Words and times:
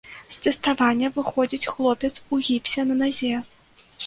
З 0.35 0.37
тэставання 0.45 1.11
выходзіць 1.17 1.69
хлопец 1.75 2.11
у 2.33 2.41
гіпсе 2.49 2.87
на 2.89 2.99
назе! 3.05 3.35